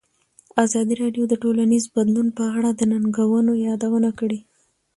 [0.65, 4.39] ازادي راډیو د ټولنیز بدلون په اړه د ننګونو یادونه کړې.